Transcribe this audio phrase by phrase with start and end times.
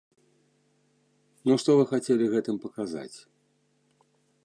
[1.49, 3.15] Ну што вы хацелі гэтым паказаць?!